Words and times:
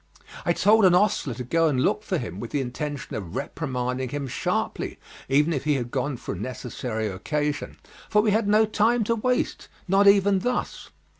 I 0.47 0.53
told 0.53 0.83
an 0.83 0.95
ostler 0.95 1.35
to 1.35 1.43
go 1.43 1.67
and 1.67 1.79
look 1.79 2.01
for 2.01 2.17
him, 2.17 2.39
with 2.39 2.49
the 2.49 2.59
intention 2.59 3.15
of 3.15 3.35
reprimanding 3.35 4.09
him 4.09 4.27
sharply, 4.27 4.97
even 5.29 5.53
if 5.53 5.63
he 5.63 5.75
had 5.75 5.91
gone 5.91 6.17
for 6.17 6.33
a 6.33 6.39
necessary 6.39 7.05
occasion, 7.07 7.77
for 8.09 8.23
we 8.23 8.31
had 8.31 8.47
no 8.47 8.65
time 8.65 9.03
to 9.03 9.13
waste, 9.15 9.67
not 9.87 10.07
even 10.07 10.39
thus. 10.39 10.89